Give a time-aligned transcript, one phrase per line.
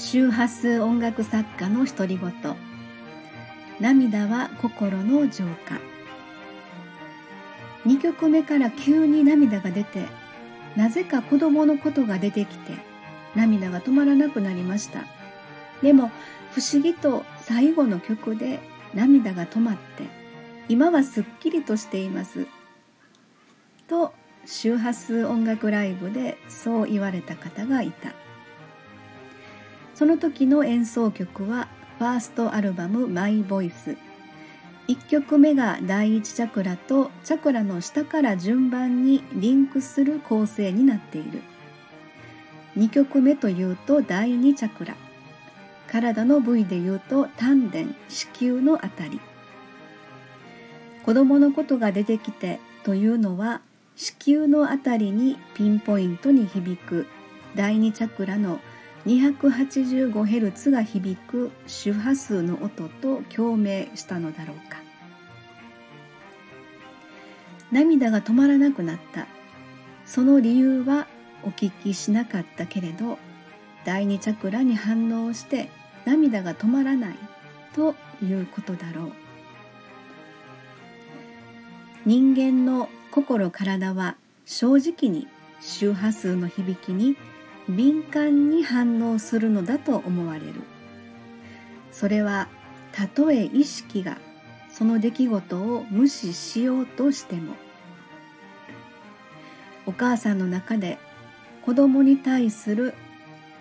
[0.00, 2.32] 周波数音楽作家の独り言。
[3.80, 5.78] 涙は心の浄化。
[7.84, 10.06] 2曲目から急に涙が出て
[10.74, 12.78] なぜか子供のことが出てきて
[13.34, 15.04] 涙が止まらなくなりました。
[15.82, 16.10] でも
[16.52, 18.58] 不思議と最後の曲で
[18.94, 20.04] 涙が止まって
[20.70, 22.46] 今はすっきりとしています。
[23.86, 24.14] と
[24.46, 28.14] 周波数音楽ライブでそう言われた方がいた。
[30.00, 31.68] その時の演奏曲は
[31.98, 33.98] ファーストアルバム「マイ・ボイス」
[34.88, 41.42] 1曲目が第1チャクラとチャクラの下から順番にリンクする構成になっている。
[42.78, 44.96] 2曲目というと第2チャクラ。
[45.86, 49.20] 体の部位でいうと丹田子宮のあたり。
[51.02, 53.60] 子供のことが出てきてというのは
[53.96, 57.06] 子宮のあたりにピンポイントに響く
[57.54, 58.60] 第2チャクラの
[59.06, 64.78] 285Hz が響く周波数の音と共鳴したのだろうか。
[67.72, 69.26] 涙が止まらなくなった。
[70.04, 71.06] その理由は
[71.44, 73.18] お聞きしなかったけれど
[73.84, 75.70] 第二チャクラに反応して
[76.04, 77.14] 涙が止まらない
[77.74, 79.12] ということだろう。
[82.06, 85.28] 人間の心体は正直に
[85.60, 87.16] 周波数の響きに
[87.76, 90.54] 敏感に反応するのだと思われる。
[91.90, 92.48] それは
[92.92, 94.18] たとえ意識が
[94.68, 97.54] その出来事を無視しようとしても
[99.86, 100.98] お母さんの中で
[101.62, 102.94] 子供に対する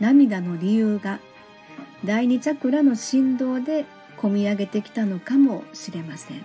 [0.00, 1.20] 涙の理由が
[2.04, 3.84] 第二チャクラの振動で
[4.18, 6.44] 込み上げてきたのかもしれません。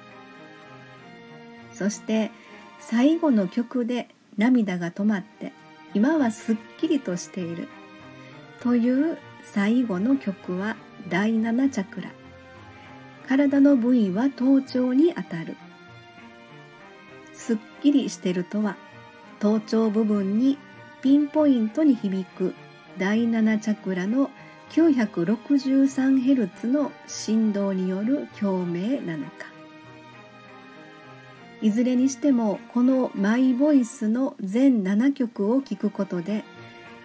[1.74, 2.32] そして
[2.80, 5.52] 最後の曲で涙が止まって
[5.96, 7.70] 今はすっきりとしている。
[8.60, 10.76] という最後の曲は
[11.08, 12.12] 第7チャクラ。
[13.28, 15.56] 体の部位は頭頂にあたる。
[17.34, 18.76] すっきりしてるとは
[19.40, 20.58] 頭頂部分に
[21.02, 22.54] ピンポイントに響く
[22.98, 24.30] 第7チャクラの
[24.72, 29.55] 963Hz の振動による共鳴なのか。
[31.62, 36.44] いずれにしてもこのマイボイスの全7曲を聴くことで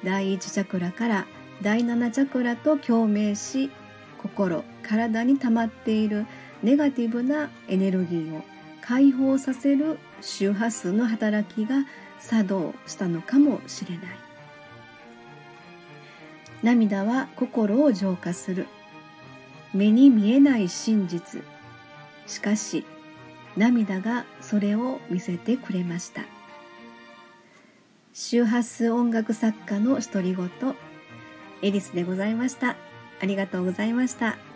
[0.05, 1.27] 第1チャクラから
[1.63, 3.71] 第7チャクラと共鳴し
[4.19, 6.27] 心体に溜まっている
[6.63, 8.43] ネガティブなエネルギーを
[8.83, 11.87] 解放させる周波数の働きが
[12.19, 14.07] 作動したのかもしれない。
[16.63, 18.67] 涙は心を浄化する。
[19.73, 21.43] 目に見えない真実。
[22.27, 22.85] しかし
[23.57, 26.23] 涙がそれを見せてくれました
[28.13, 30.49] 周波数音楽作家の独り言
[31.63, 32.77] エリスでございました
[33.21, 34.50] ありがとうございました。